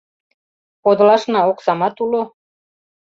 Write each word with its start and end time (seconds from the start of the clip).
Подылашна 0.83 1.39
оксамат 1.51 1.95
уло. 2.03 2.23